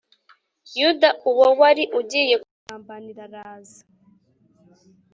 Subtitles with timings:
[0.79, 3.81] Yuda uwo wari ugiye kumugambanira araza